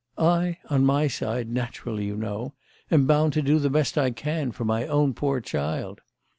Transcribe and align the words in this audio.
I, 0.17 0.57
on 0.67 0.83
my 0.83 1.07
side, 1.07 1.47
naturally, 1.51 2.05
you 2.05 2.15
know, 2.17 2.53
am 2.89 3.05
bound 3.05 3.33
to 3.33 3.41
do 3.43 3.59
the 3.59 3.69
best 3.69 3.99
I 3.99 4.09
can 4.09 4.51
for 4.51 4.65
my 4.65 4.87
own 4.87 5.13
poor 5.13 5.39
child. 5.41 6.01